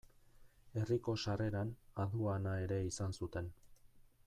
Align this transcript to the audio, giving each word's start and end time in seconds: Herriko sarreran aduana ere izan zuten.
Herriko 0.79 1.15
sarreran 1.25 1.75
aduana 2.05 2.57
ere 2.65 2.83
izan 2.89 3.17
zuten. 3.21 3.53